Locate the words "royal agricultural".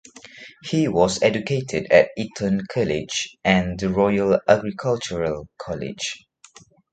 3.89-5.47